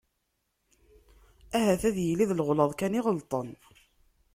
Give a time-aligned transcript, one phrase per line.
[1.57, 3.49] Ahat ad yili d leɣlaḍ kan i ɣelṭen.